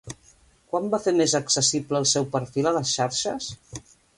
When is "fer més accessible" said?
1.03-2.01